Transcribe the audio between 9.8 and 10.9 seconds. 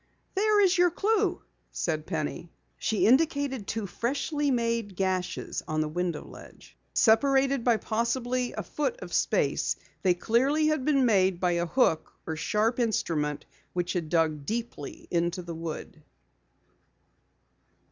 they clearly had